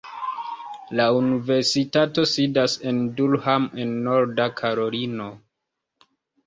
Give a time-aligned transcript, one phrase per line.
[0.99, 5.31] La universitato sidas en Durham en Norda Karolino.